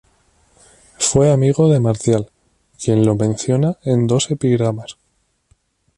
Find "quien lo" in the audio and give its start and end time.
2.83-3.13